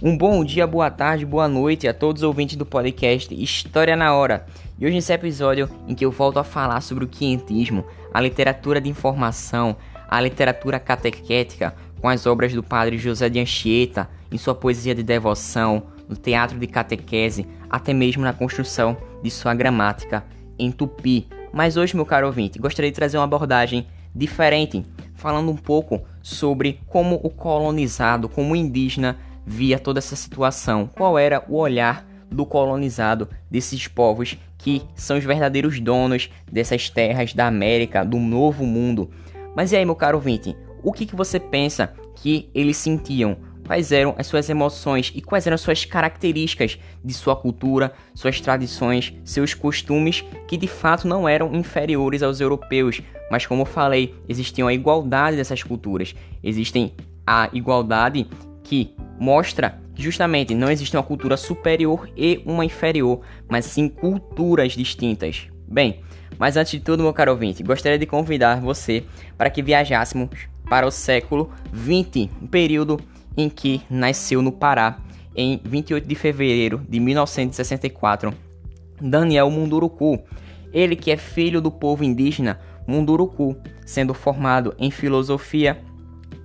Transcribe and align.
Um 0.00 0.16
bom 0.16 0.44
dia, 0.44 0.64
boa 0.64 0.92
tarde, 0.92 1.26
boa 1.26 1.48
noite 1.48 1.88
a 1.88 1.92
todos 1.92 2.22
os 2.22 2.26
ouvintes 2.26 2.54
do 2.54 2.64
podcast 2.64 3.34
História 3.34 3.96
na 3.96 4.14
Hora. 4.14 4.46
E 4.78 4.86
hoje 4.86 4.94
nesse 4.94 5.12
episódio 5.12 5.68
em 5.88 5.94
que 5.96 6.04
eu 6.04 6.12
volto 6.12 6.38
a 6.38 6.44
falar 6.44 6.80
sobre 6.82 7.02
o 7.02 7.08
quientismo, 7.08 7.84
a 8.14 8.20
literatura 8.20 8.80
de 8.80 8.88
informação, 8.88 9.74
a 10.08 10.20
literatura 10.20 10.78
catequética, 10.78 11.74
com 12.00 12.08
as 12.08 12.26
obras 12.26 12.54
do 12.54 12.62
padre 12.62 12.96
José 12.96 13.28
de 13.28 13.40
Anchieta, 13.40 14.08
em 14.30 14.38
sua 14.38 14.54
poesia 14.54 14.94
de 14.94 15.02
devoção, 15.02 15.82
no 16.08 16.14
teatro 16.14 16.56
de 16.60 16.68
catequese, 16.68 17.44
até 17.68 17.92
mesmo 17.92 18.22
na 18.22 18.32
construção 18.32 18.96
de 19.20 19.32
sua 19.32 19.52
gramática 19.52 20.24
em 20.56 20.70
tupi. 20.70 21.26
Mas 21.52 21.76
hoje, 21.76 21.96
meu 21.96 22.06
caro 22.06 22.28
ouvinte, 22.28 22.60
gostaria 22.60 22.92
de 22.92 22.94
trazer 22.94 23.18
uma 23.18 23.24
abordagem 23.24 23.84
diferente, 24.14 24.86
falando 25.16 25.50
um 25.50 25.56
pouco 25.56 26.00
sobre 26.22 26.80
como 26.86 27.18
o 27.20 27.30
colonizado, 27.30 28.28
como 28.28 28.52
o 28.52 28.56
indígena, 28.56 29.18
via 29.48 29.78
toda 29.78 29.98
essa 29.98 30.14
situação, 30.14 30.90
qual 30.94 31.18
era 31.18 31.42
o 31.48 31.56
olhar 31.56 32.06
do 32.30 32.44
colonizado 32.44 33.28
desses 33.50 33.88
povos 33.88 34.36
que 34.58 34.82
são 34.94 35.16
os 35.16 35.24
verdadeiros 35.24 35.80
donos 35.80 36.28
dessas 36.50 36.90
terras 36.90 37.32
da 37.32 37.46
América, 37.46 38.04
do 38.04 38.18
novo 38.18 38.66
mundo. 38.66 39.10
Mas 39.56 39.72
e 39.72 39.76
aí, 39.76 39.84
meu 39.84 39.96
caro 39.96 40.18
ouvinte, 40.18 40.54
o 40.82 40.92
que, 40.92 41.06
que 41.06 41.16
você 41.16 41.40
pensa 41.40 41.94
que 42.16 42.50
eles 42.54 42.76
sentiam? 42.76 43.36
Quais 43.66 43.90
eram 43.90 44.14
as 44.18 44.26
suas 44.26 44.48
emoções 44.50 45.12
e 45.14 45.22
quais 45.22 45.46
eram 45.46 45.54
as 45.54 45.60
suas 45.60 45.84
características 45.84 46.78
de 47.02 47.14
sua 47.14 47.34
cultura, 47.34 47.92
suas 48.14 48.40
tradições, 48.40 49.14
seus 49.24 49.54
costumes, 49.54 50.24
que 50.46 50.56
de 50.56 50.66
fato 50.66 51.08
não 51.08 51.28
eram 51.28 51.54
inferiores 51.54 52.22
aos 52.22 52.40
europeus, 52.40 53.00
mas 53.30 53.46
como 53.46 53.62
eu 53.62 53.66
falei, 53.66 54.14
existiam 54.28 54.68
a 54.68 54.74
igualdade 54.74 55.36
dessas 55.36 55.62
culturas. 55.62 56.14
Existem 56.42 56.94
a 57.26 57.48
igualdade 57.52 58.26
que 58.62 58.94
mostra 59.18 59.80
que 59.94 60.02
justamente 60.02 60.54
não 60.54 60.70
existe 60.70 60.96
uma 60.96 61.02
cultura 61.02 61.36
superior 61.36 62.08
e 62.16 62.42
uma 62.46 62.64
inferior, 62.64 63.20
mas 63.48 63.64
sim 63.64 63.88
culturas 63.88 64.72
distintas. 64.72 65.48
Bem, 65.66 66.00
mas 66.38 66.56
antes 66.56 66.72
de 66.72 66.80
tudo, 66.80 67.02
meu 67.02 67.12
caro 67.12 67.32
ouvinte, 67.32 67.62
gostaria 67.62 67.98
de 67.98 68.06
convidar 68.06 68.60
você 68.60 69.04
para 69.36 69.50
que 69.50 69.62
viajássemos 69.62 70.30
para 70.68 70.86
o 70.86 70.90
século 70.90 71.50
20, 71.72 72.30
um 72.42 72.46
período 72.46 73.00
em 73.36 73.48
que 73.48 73.82
nasceu 73.90 74.40
no 74.40 74.52
Pará, 74.52 74.98
em 75.34 75.60
28 75.64 76.06
de 76.06 76.14
fevereiro 76.14 76.84
de 76.88 76.98
1964, 76.98 78.34
Daniel 79.00 79.50
Munduruku. 79.50 80.20
Ele 80.72 80.96
que 80.96 81.10
é 81.10 81.16
filho 81.16 81.60
do 81.60 81.70
povo 81.70 82.04
indígena 82.04 82.58
Munduruku, 82.86 83.56
sendo 83.86 84.12
formado 84.12 84.74
em 84.78 84.90
filosofia 84.90 85.78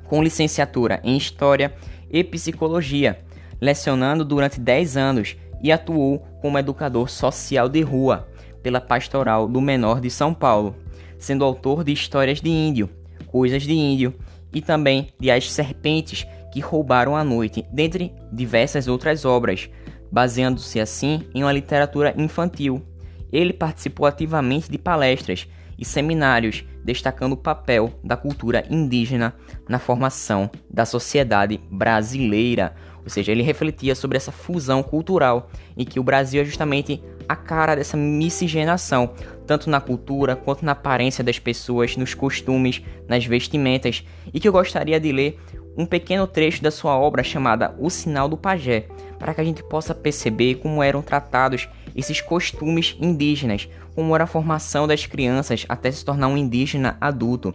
com 0.06 0.22
licenciatura 0.22 1.00
em 1.04 1.18
história 1.18 1.74
e 2.14 2.24
psicologia, 2.24 3.20
lecionando 3.60 4.24
durante 4.24 4.60
10 4.60 4.96
anos 4.96 5.36
e 5.64 5.72
atuou 5.72 6.20
como 6.42 6.60
educador 6.60 7.10
social 7.10 7.68
de 7.68 7.82
rua 7.82 8.28
pela 8.62 8.80
Pastoral 8.80 9.48
do 9.48 9.60
Menor 9.60 10.00
de 10.00 10.10
São 10.10 10.34
Paulo, 10.34 10.76
sendo 11.18 11.44
autor 11.44 11.84
de 11.84 11.92
histórias 11.92 12.40
de 12.40 12.50
índio, 12.50 12.90
coisas 13.28 13.64
de 13.64 13.74
índio 13.74 14.14
e 14.54 14.62
também 14.62 15.10
de 15.20 15.32
As 15.32 15.52
Serpentes 15.52 16.28
que 16.54 16.60
Roubaram 16.60 17.16
a 17.16 17.24
Noite, 17.24 17.66
dentre 17.74 18.14
diversas 18.32 18.88
outras 18.88 19.26
obras, 19.26 19.70
baseando-se 20.12 20.80
assim 20.80 21.24
em 21.34 21.44
uma 21.44 21.52
literatura 21.52 22.14
infantil. 22.16 22.84
Ele 23.32 23.52
participou 23.52 24.06
ativamente 24.06 24.70
de 24.70 24.78
palestras 24.78 25.48
e 25.78 25.86
seminários, 25.86 26.64
destacando 26.84 27.34
o 27.34 27.38
papel 27.38 27.92
da 28.04 28.16
cultura 28.16 28.64
indígena 28.70 29.34
na 29.68 29.80
formação 29.80 30.50
da 30.70 30.86
sociedade 30.86 31.60
brasileira. 31.70 32.76
Ou 33.04 33.10
seja, 33.10 33.32
ele 33.32 33.44
refletia 33.44 33.96
sobre 33.96 34.18
essa 34.18 34.32
fusão 34.32 34.82
cultural 34.82 35.50
em 35.76 35.84
que 35.84 36.00
o 36.00 36.04
Brasil 36.04 36.42
é 36.42 36.46
justamente 36.46 37.04
a 37.28 37.36
cara 37.36 37.76
dessa 37.76 37.98
miscigenação, 37.98 39.14
tanto 39.46 39.70
na 39.70 39.82
cultura 39.82 40.36
quanto 40.36 40.64
na 40.64 40.72
aparência 40.72 41.24
das 41.24 41.40
pessoas, 41.40 41.98
nos 41.98 42.14
costumes, 42.14 42.82
nas 43.08 43.26
vestimentas, 43.26 44.06
e 44.34 44.40
que 44.40 44.48
eu 44.48 44.52
gostaria 44.52 45.00
de 45.00 45.12
ler 45.12 45.40
um 45.78 45.86
pequeno 45.86 46.28
trecho 46.28 46.62
da 46.62 46.72
sua 46.72 46.98
obra 46.98 47.24
chamada 47.24 47.76
O 47.80 47.90
Sinal 47.90 48.30
do 48.30 48.38
Pajé, 48.38 48.86
para 49.18 49.34
que 49.34 49.42
a 49.42 49.44
gente 49.44 49.64
possa 49.64 49.96
perceber 49.96 50.56
como 50.56 50.84
eram 50.84 51.02
tratados 51.02 51.68
esses 51.96 52.22
costumes 52.22 52.96
indígenas, 53.00 53.70
como 53.96 54.14
era 54.16 54.24
a 54.24 54.28
formação 54.28 54.88
das 54.88 55.06
crianças 55.06 55.66
até 55.70 55.92
se 55.92 56.04
tornar 56.04 56.28
um 56.28 56.38
indígena 56.38 56.98
adulto. 57.00 57.54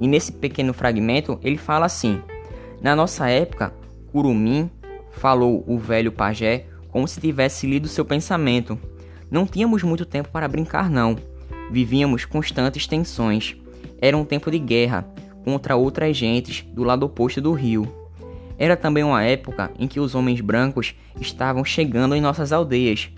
E 0.00 0.08
nesse 0.08 0.32
pequeno 0.32 0.72
fragmento 0.72 1.38
ele 1.42 1.58
fala 1.58 1.86
assim: 1.86 2.20
Na 2.80 2.96
nossa 2.96 3.28
época, 3.28 3.72
Curumim 4.12 4.70
falou 5.10 5.64
o 5.66 5.78
velho 5.78 6.12
pajé 6.12 6.66
como 6.88 7.06
se 7.06 7.20
tivesse 7.20 7.66
lido 7.66 7.88
seu 7.88 8.04
pensamento. 8.04 8.78
Não 9.30 9.46
tínhamos 9.46 9.82
muito 9.82 10.04
tempo 10.04 10.28
para 10.30 10.48
brincar, 10.48 10.90
não. 10.90 11.16
Vivíamos 11.70 12.24
constantes 12.24 12.86
tensões. 12.86 13.56
Era 14.00 14.16
um 14.16 14.24
tempo 14.24 14.50
de 14.50 14.58
guerra 14.58 15.06
contra 15.44 15.76
outras 15.76 16.16
gentes 16.16 16.64
do 16.72 16.82
lado 16.82 17.04
oposto 17.04 17.40
do 17.40 17.52
rio. 17.52 17.92
Era 18.58 18.76
também 18.76 19.02
uma 19.02 19.22
época 19.22 19.70
em 19.78 19.88
que 19.88 19.98
os 19.98 20.14
homens 20.14 20.40
brancos 20.40 20.94
estavam 21.20 21.64
chegando 21.64 22.14
em 22.14 22.20
nossas 22.20 22.52
aldeias. 22.52 23.10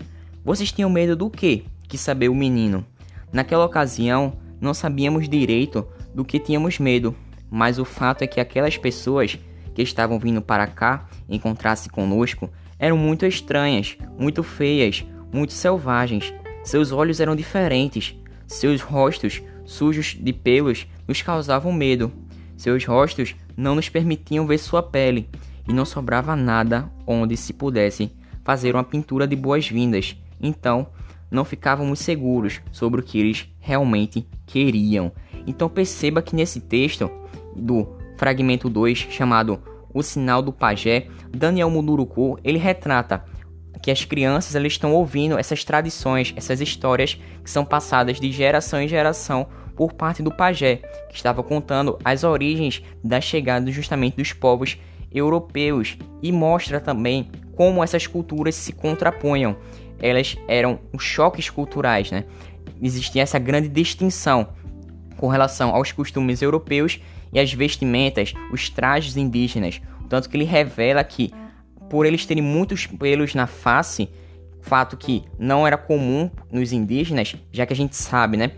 Vocês 0.43 0.71
tinham 0.71 0.89
medo 0.89 1.15
do 1.15 1.29
quê? 1.29 1.63
Que 1.87 1.97
saber 1.97 2.29
o 2.29 2.35
menino. 2.35 2.85
Naquela 3.31 3.65
ocasião, 3.65 4.33
não 4.61 4.73
sabíamos 4.73 5.27
direito 5.27 5.85
do 6.13 6.23
que 6.23 6.39
tínhamos 6.39 6.79
medo, 6.79 7.15
mas 7.49 7.77
o 7.77 7.85
fato 7.85 8.21
é 8.21 8.27
que 8.27 8.39
aquelas 8.39 8.77
pessoas 8.77 9.37
que 9.75 9.81
estavam 9.81 10.17
vindo 10.17 10.41
para 10.41 10.67
cá 10.67 11.07
encontrar-se 11.27 11.89
conosco 11.89 12.49
eram 12.79 12.97
muito 12.97 13.25
estranhas, 13.25 13.97
muito 14.17 14.43
feias, 14.43 15.05
muito 15.31 15.53
selvagens. 15.53 16.33
Seus 16.63 16.91
olhos 16.91 17.19
eram 17.19 17.35
diferentes, 17.35 18.15
seus 18.47 18.81
rostos 18.81 19.41
sujos 19.65 20.17
de 20.19 20.33
pelos 20.33 20.87
nos 21.07 21.21
causavam 21.21 21.71
medo. 21.71 22.11
Seus 22.57 22.85
rostos 22.85 23.35
não 23.55 23.75
nos 23.75 23.89
permitiam 23.89 24.45
ver 24.47 24.57
sua 24.57 24.81
pele 24.81 25.29
e 25.67 25.73
não 25.73 25.85
sobrava 25.85 26.35
nada 26.35 26.91
onde 27.05 27.35
se 27.37 27.53
pudesse 27.53 28.11
fazer 28.43 28.75
uma 28.75 28.83
pintura 28.83 29.27
de 29.27 29.35
boas-vindas. 29.35 30.15
Então, 30.41 30.87
não 31.31 31.43
ficávamos 31.43 31.99
seguros 31.99 32.61
sobre 32.71 33.01
o 33.01 33.03
que 33.03 33.19
eles 33.19 33.49
realmente 33.59 34.27
queriam. 34.45 35.11
Então 35.47 35.67
perceba 35.67 36.21
que 36.21 36.35
nesse 36.35 36.59
texto 36.59 37.09
do 37.55 37.87
fragmento 38.17 38.69
2, 38.69 39.07
chamado 39.09 39.59
O 39.93 40.03
Sinal 40.03 40.41
do 40.41 40.53
Pajé, 40.53 41.07
Daniel 41.35 41.69
Munduruku, 41.69 42.37
ele 42.43 42.59
retrata 42.59 43.25
que 43.83 43.91
as 43.91 44.05
crianças 44.05 44.55
elas 44.55 44.71
estão 44.71 44.93
ouvindo 44.93 45.37
essas 45.37 45.65
tradições, 45.65 46.33
essas 46.37 46.61
histórias 46.61 47.19
que 47.43 47.51
são 47.51 47.65
passadas 47.65 48.17
de 48.17 48.31
geração 48.31 48.81
em 48.81 48.87
geração 48.87 49.45
por 49.75 49.91
parte 49.91 50.23
do 50.23 50.31
pajé, 50.31 50.77
que 51.09 51.15
estava 51.17 51.43
contando 51.43 51.99
as 52.03 52.23
origens 52.23 52.81
da 53.03 53.19
chegada 53.19 53.69
justamente 53.69 54.15
dos 54.15 54.31
povos 54.31 54.77
europeus 55.13 55.97
e 56.21 56.31
mostra 56.31 56.79
também 56.79 57.29
como 57.57 57.83
essas 57.83 58.07
culturas 58.07 58.55
se 58.55 58.71
contrapunham. 58.71 59.57
Elas 60.01 60.37
eram 60.47 60.79
choques 60.97 61.49
culturais, 61.49 62.09
né? 62.09 62.23
Existia 62.81 63.21
essa 63.21 63.37
grande 63.37 63.67
distinção 63.67 64.47
com 65.17 65.27
relação 65.27 65.75
aos 65.75 65.91
costumes 65.91 66.41
europeus 66.41 67.01
e 67.33 67.39
as 67.39 67.51
vestimentas, 67.51 68.33
os 68.49 68.69
trajes 68.69 69.17
indígenas, 69.17 69.81
tanto 70.07 70.29
que 70.29 70.37
ele 70.37 70.45
revela 70.45 71.03
que 71.03 71.33
por 71.89 72.05
eles 72.05 72.25
terem 72.25 72.43
muitos 72.43 72.87
pelos 72.87 73.35
na 73.35 73.47
face, 73.47 74.09
fato 74.61 74.97
que 74.97 75.23
não 75.37 75.67
era 75.67 75.77
comum 75.77 76.29
nos 76.51 76.71
indígenas, 76.71 77.35
já 77.51 77.65
que 77.65 77.73
a 77.73 77.75
gente 77.75 77.95
sabe, 77.95 78.37
né, 78.37 78.51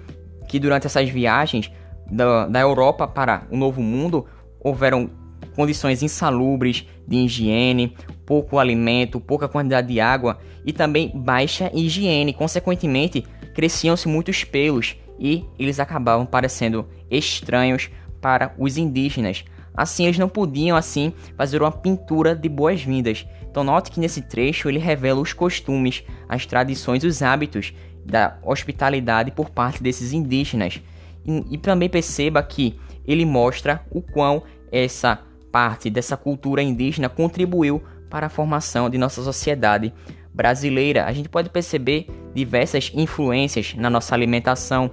que 0.48 0.60
durante 0.60 0.88
essas 0.88 1.10
viagens 1.10 1.72
da, 2.10 2.48
da 2.48 2.60
Europa 2.60 3.08
para 3.08 3.44
o 3.50 3.58
Novo 3.58 3.82
Mundo 3.82 4.26
houveram 4.60 5.10
condições 5.56 6.04
insalubres 6.04 6.86
de 7.08 7.18
higiene, 7.18 7.96
pouco 8.26 8.60
alimento, 8.60 9.20
pouca 9.20 9.48
quantidade 9.48 9.88
de 9.88 10.00
água 10.00 10.38
e 10.66 10.74
também 10.74 11.12
baixa 11.14 11.72
higiene. 11.74 12.34
Consequentemente, 12.34 13.26
cresciam-se 13.54 14.08
muitos 14.08 14.44
pelos 14.44 14.98
e 15.20 15.46
eles 15.58 15.80
acabavam 15.80 16.26
parecendo 16.26 16.88
estranhos 17.10 17.90
para 18.20 18.54
os 18.58 18.78
indígenas. 18.78 19.46
Assim, 19.76 20.06
eles 20.06 20.18
não 20.18 20.30
podiam 20.30 20.78
assim 20.78 21.14
fazer 21.36 21.62
uma 21.62 21.72
pintura 21.72 22.36
de 22.36 22.48
boas-vindas. 22.48 23.26
Então, 23.50 23.64
note 23.64 23.92
que 23.92 24.00
nesse 24.00 24.22
trecho 24.22 24.70
ele 24.70 24.80
revela 24.80 25.22
os 25.22 25.34
costumes, 25.34 26.04
as 26.28 26.46
tradições, 26.46 27.04
os 27.04 27.22
hábitos 27.22 27.74
da 28.06 28.38
hospitalidade 28.44 29.32
por 29.32 29.50
parte 29.50 29.82
desses 29.82 30.14
indígenas. 30.14 30.82
E, 31.26 31.44
e 31.52 31.58
também 31.58 31.90
perceba 31.90 32.42
que 32.44 32.80
ele 33.06 33.26
mostra 33.26 33.82
o 33.90 34.02
quão 34.02 34.44
essa 34.72 35.20
parte 35.52 35.90
dessa 35.90 36.18
cultura 36.18 36.62
indígena 36.62 37.08
contribuiu 37.08 37.82
para 38.10 38.28
a 38.28 38.30
formação 38.30 38.90
de 38.90 38.98
nossa 38.98 39.24
sociedade 39.24 39.94
brasileira. 40.34 41.06
A 41.06 41.14
gente 41.14 41.30
pode 41.30 41.50
perceber 41.50 42.08
diversas 42.34 42.92
influências 42.94 43.74
na 43.76 43.90
nossa 43.90 44.14
alimentação, 44.14 44.92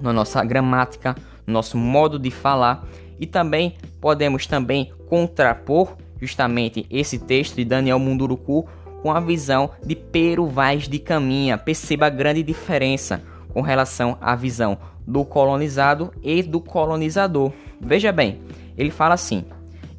na 0.00 0.12
nossa 0.12 0.44
gramática, 0.44 1.16
no 1.46 1.54
nosso 1.54 1.78
modo 1.78 2.18
de 2.18 2.30
falar 2.30 2.86
e 3.18 3.26
também 3.26 3.76
podemos 4.00 4.46
também 4.46 4.92
contrapor 5.08 5.96
justamente 6.20 6.86
esse 6.90 7.18
texto 7.18 7.56
de 7.56 7.64
Daniel 7.64 7.98
Munduruku 7.98 8.66
com 9.02 9.12
a 9.12 9.20
visão 9.20 9.70
de 9.84 9.94
Pero 9.94 10.46
Vaz 10.46 10.88
de 10.88 10.98
Caminha. 10.98 11.58
Perceba 11.58 12.06
a 12.06 12.10
grande 12.10 12.42
diferença 12.42 13.22
com 13.52 13.60
relação 13.60 14.18
à 14.20 14.34
visão 14.34 14.78
do 15.06 15.24
colonizado 15.24 16.12
e 16.22 16.42
do 16.42 16.60
colonizador. 16.60 17.52
Veja 17.80 18.10
bem, 18.10 18.40
ele 18.76 18.90
fala 18.90 19.14
assim: 19.14 19.44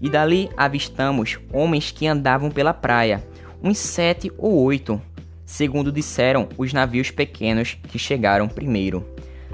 E 0.01 0.09
dali 0.09 0.49
avistamos 0.57 1.39
homens 1.53 1.91
que 1.91 2.07
andavam 2.07 2.51
pela 2.51 2.73
praia, 2.73 3.25
uns 3.63 3.77
sete 3.77 4.31
ou 4.37 4.63
oito, 4.63 5.01
segundo 5.45 5.91
disseram 5.91 6.49
os 6.57 6.73
navios 6.73 7.09
pequenos 7.09 7.77
que 7.87 7.97
chegaram 7.97 8.47
primeiro. 8.47 9.05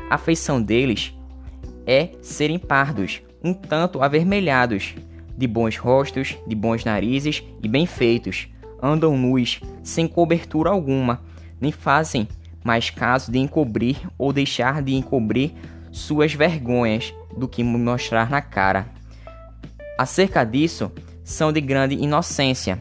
A 0.09 0.17
feição 0.17 0.61
deles 0.61 1.13
é 1.85 2.09
serem 2.21 2.57
pardos, 2.57 3.21
um 3.43 3.53
tanto 3.53 4.01
avermelhados, 4.01 4.95
de 5.37 5.47
bons 5.47 5.77
rostos, 5.77 6.37
de 6.47 6.55
bons 6.55 6.85
narizes 6.85 7.43
e 7.61 7.67
bem 7.67 7.85
feitos. 7.85 8.47
Andam 8.81 9.17
nus, 9.17 9.59
sem 9.81 10.07
cobertura 10.07 10.69
alguma, 10.69 11.21
nem 11.59 11.71
fazem 11.71 12.27
mais 12.63 12.89
caso 12.89 13.31
de 13.31 13.39
encobrir 13.39 13.97
ou 14.17 14.31
deixar 14.31 14.81
de 14.81 14.93
encobrir 14.93 15.51
suas 15.91 16.33
vergonhas 16.33 17.13
do 17.35 17.47
que 17.47 17.63
mostrar 17.63 18.29
na 18.29 18.41
cara. 18.41 18.87
Acerca 19.97 20.43
disso, 20.43 20.91
são 21.23 21.51
de 21.51 21.61
grande 21.61 21.95
inocência. 21.95 22.79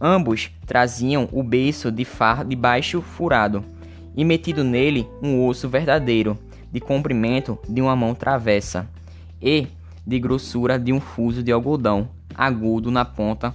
Ambos 0.00 0.50
traziam 0.66 1.28
o 1.32 1.42
beiço 1.42 1.90
de 1.90 2.04
far 2.04 2.44
de 2.44 2.56
baixo 2.56 3.02
furado, 3.02 3.64
e 4.16 4.24
metido 4.24 4.64
nele 4.64 5.08
um 5.22 5.44
osso 5.46 5.68
verdadeiro, 5.68 6.38
de 6.72 6.80
comprimento 6.80 7.58
de 7.68 7.80
uma 7.80 7.94
mão 7.96 8.14
travessa, 8.14 8.88
e 9.40 9.66
de 10.06 10.18
grossura 10.18 10.78
de 10.78 10.92
um 10.92 11.00
fuso 11.00 11.42
de 11.42 11.52
algodão, 11.52 12.08
agudo 12.34 12.90
na 12.90 13.04
ponta, 13.04 13.54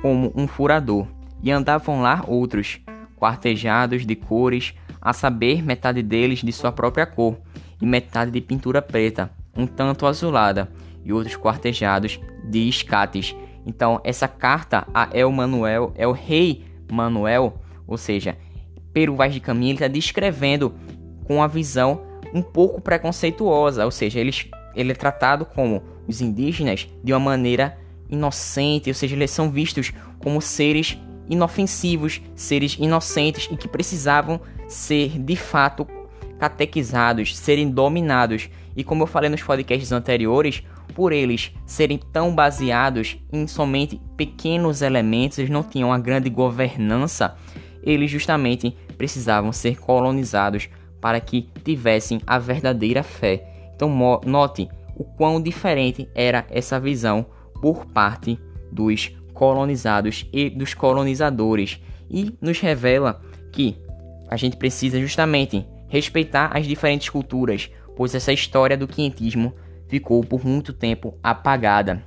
como 0.00 0.32
um 0.34 0.46
furador. 0.46 1.06
E 1.42 1.50
andavam 1.50 2.00
lá 2.00 2.24
outros, 2.26 2.80
quartejados 3.16 4.06
de 4.06 4.14
cores, 4.14 4.74
a 5.00 5.12
saber, 5.12 5.62
metade 5.62 6.02
deles 6.02 6.40
de 6.40 6.52
sua 6.52 6.72
própria 6.72 7.06
cor, 7.06 7.36
e 7.80 7.86
metade 7.86 8.30
de 8.30 8.40
pintura 8.40 8.80
preta, 8.80 9.30
um 9.56 9.66
tanto 9.66 10.06
azulada, 10.06 10.70
e 11.04 11.12
outros 11.12 11.36
quartejados 11.36 12.20
de 12.44 12.68
escates. 12.68 13.34
Então, 13.66 14.00
essa 14.04 14.28
carta 14.28 14.86
a 14.94 15.08
El 15.12 15.30
Manuel, 15.32 15.92
é 15.96 16.06
o 16.06 16.12
rei 16.12 16.64
Manuel, 16.90 17.60
ou 17.86 17.96
seja, 17.96 18.36
Peru 18.92 19.16
Vaz 19.16 19.34
de 19.34 19.40
Caminha, 19.40 19.74
está 19.74 19.88
descrevendo 19.88 20.74
com 21.24 21.42
a 21.42 21.46
visão 21.46 22.02
um 22.34 22.42
pouco 22.42 22.80
preconceituosa, 22.80 23.84
ou 23.84 23.90
seja, 23.90 24.20
eles, 24.20 24.48
ele 24.74 24.92
é 24.92 24.94
tratado 24.94 25.44
como 25.44 25.82
os 26.06 26.20
indígenas 26.20 26.88
de 27.02 27.12
uma 27.12 27.20
maneira 27.20 27.78
inocente, 28.08 28.90
ou 28.90 28.94
seja, 28.94 29.16
eles 29.16 29.30
são 29.30 29.50
vistos 29.50 29.92
como 30.18 30.40
seres 30.40 30.98
inofensivos, 31.28 32.20
seres 32.34 32.76
inocentes 32.78 33.48
e 33.50 33.56
que 33.56 33.68
precisavam 33.68 34.40
ser 34.68 35.18
de 35.18 35.36
fato 35.36 35.86
catequizados, 36.38 37.36
serem 37.36 37.70
dominados. 37.70 38.50
E 38.76 38.82
como 38.82 39.04
eu 39.04 39.06
falei 39.06 39.30
nos 39.30 39.42
podcasts 39.42 39.92
anteriores, 39.92 40.62
por 40.94 41.12
eles 41.12 41.52
serem 41.64 41.98
tão 42.12 42.34
baseados 42.34 43.16
em 43.32 43.46
somente 43.46 44.00
pequenos 44.16 44.82
elementos, 44.82 45.38
eles 45.38 45.50
não 45.50 45.62
tinham 45.62 45.88
uma 45.88 45.98
grande 45.98 46.28
governança, 46.28 47.36
eles 47.82 48.10
justamente 48.10 48.76
precisavam 48.98 49.52
ser 49.52 49.80
colonizados 49.80 50.68
para 51.00 51.20
que 51.20 51.48
tivessem 51.64 52.20
a 52.26 52.38
verdadeira 52.38 53.02
fé. 53.02 53.51
Então 53.82 54.20
note 54.24 54.68
o 54.94 55.02
quão 55.02 55.42
diferente 55.42 56.08
era 56.14 56.46
essa 56.50 56.78
visão 56.78 57.26
por 57.60 57.84
parte 57.86 58.38
dos 58.70 59.10
colonizados 59.34 60.24
e 60.32 60.48
dos 60.48 60.72
colonizadores 60.72 61.80
e 62.08 62.32
nos 62.40 62.60
revela 62.60 63.20
que 63.50 63.76
a 64.28 64.36
gente 64.36 64.56
precisa 64.56 65.00
justamente 65.00 65.66
respeitar 65.88 66.56
as 66.56 66.64
diferentes 66.64 67.08
culturas, 67.08 67.70
pois 67.96 68.14
essa 68.14 68.32
história 68.32 68.76
do 68.76 68.86
quinhentismo 68.86 69.52
ficou 69.88 70.22
por 70.22 70.46
muito 70.46 70.72
tempo 70.72 71.18
apagada. 71.20 72.04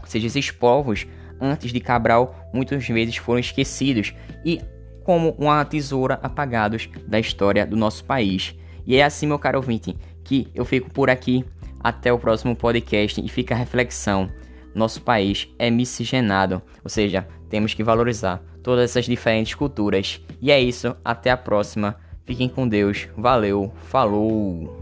Ou 0.00 0.06
seja, 0.06 0.26
esses 0.26 0.50
povos, 0.50 1.06
antes 1.40 1.72
de 1.72 1.78
Cabral, 1.78 2.34
muitas 2.52 2.84
vezes 2.88 3.16
foram 3.16 3.38
esquecidos 3.38 4.12
e 4.44 4.60
como 5.04 5.36
uma 5.38 5.64
tesoura 5.64 6.18
apagados 6.20 6.88
da 7.06 7.20
história 7.20 7.64
do 7.64 7.76
nosso 7.76 8.04
país. 8.04 8.56
E 8.84 8.96
é 8.96 9.04
assim, 9.04 9.26
meu 9.26 9.38
caro 9.38 9.58
ouvinte, 9.58 9.96
que 10.24 10.48
eu 10.54 10.64
fico 10.64 10.90
por 10.90 11.10
aqui. 11.10 11.44
Até 11.80 12.12
o 12.12 12.18
próximo 12.18 12.54
podcast 12.54 13.20
e 13.20 13.28
fica 13.28 13.54
a 13.54 13.58
reflexão. 13.58 14.30
Nosso 14.74 15.02
país 15.02 15.48
é 15.58 15.68
miscigenado, 15.68 16.62
ou 16.82 16.88
seja, 16.88 17.26
temos 17.50 17.74
que 17.74 17.82
valorizar 17.82 18.42
todas 18.62 18.90
essas 18.90 19.04
diferentes 19.04 19.54
culturas. 19.54 20.20
E 20.40 20.50
é 20.50 20.60
isso, 20.60 20.96
até 21.04 21.30
a 21.30 21.36
próxima. 21.36 21.96
Fiquem 22.24 22.48
com 22.48 22.66
Deus. 22.66 23.08
Valeu, 23.16 23.72
falou! 23.88 24.81